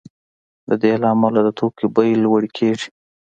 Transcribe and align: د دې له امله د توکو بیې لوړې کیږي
د 0.69 0.71
دې 0.81 0.93
له 1.01 1.07
امله 1.13 1.39
د 1.43 1.49
توکو 1.57 1.85
بیې 1.95 2.15
لوړې 2.23 2.49
کیږي 2.57 2.89